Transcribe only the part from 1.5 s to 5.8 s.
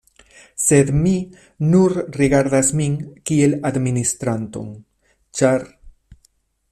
nur rigardas min kiel administranton, ĉar.